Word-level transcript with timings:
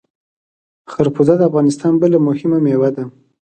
خربوزه 0.91 1.33
د 1.37 1.41
افغانستان 1.49 1.93
بله 2.01 2.17
مهمه 2.27 2.57
میوه 2.65 2.89
ده. 2.95 3.03